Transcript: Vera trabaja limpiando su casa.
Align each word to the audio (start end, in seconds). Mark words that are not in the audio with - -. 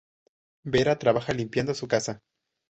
Vera 0.63 0.97
trabaja 0.97 1.31
limpiando 1.31 1.75
su 1.75 1.87
casa. 1.87 2.23